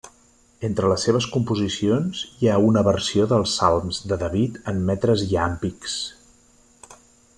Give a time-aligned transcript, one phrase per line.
[0.67, 6.01] Entre les seves composicions hi ha una versió dels salms de David en metres iàmbics.